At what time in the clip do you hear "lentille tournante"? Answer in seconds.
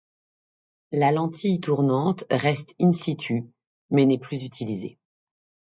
1.11-2.23